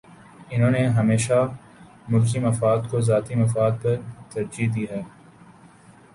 انہوں 0.51 0.71
نے 0.71 0.85
ہمیشہ 0.97 1.37
ملکی 2.09 2.39
مفاد 2.39 2.89
کو 2.91 3.01
ذاتی 3.01 3.35
مفاد 3.35 3.71
پر 3.83 3.95
ترجیح 4.31 4.67
دی 4.75 4.85